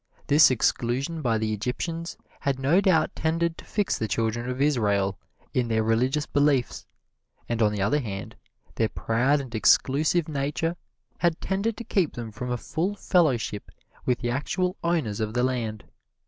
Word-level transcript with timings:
This 0.25 0.49
exclusion 0.49 1.21
by 1.21 1.37
the 1.37 1.53
Egyptians 1.53 2.17
had 2.39 2.57
no 2.57 2.81
doubt 2.81 3.15
tended 3.15 3.55
to 3.59 3.65
fix 3.65 3.99
the 3.99 4.07
Children 4.07 4.49
of 4.49 4.59
Israel 4.59 5.15
in 5.53 5.67
their 5.67 5.83
religious 5.83 6.25
beliefs, 6.25 6.87
and 7.47 7.61
on 7.61 7.71
the 7.71 7.83
other 7.83 7.99
hand, 7.99 8.35
their 8.73 8.89
proud 8.89 9.39
and 9.39 9.53
exclusive 9.53 10.27
nature 10.27 10.75
had 11.19 11.39
tended 11.39 11.77
to 11.77 11.83
keep 11.83 12.13
them 12.13 12.31
from 12.31 12.49
a 12.51 12.57
full 12.57 12.95
fellowship 12.95 13.69
with 14.03 14.17
the 14.21 14.31
actual 14.31 14.75
owners 14.83 15.19
of 15.19 15.35
the 15.35 15.43
land. 15.43 15.83